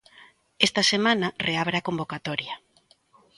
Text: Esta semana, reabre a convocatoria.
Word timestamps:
Esta 0.67 0.81
semana, 0.93 1.27
reabre 1.47 1.77
a 1.77 1.85
convocatoria. 1.87 2.55